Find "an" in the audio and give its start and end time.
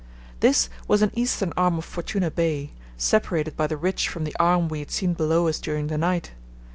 1.03-1.11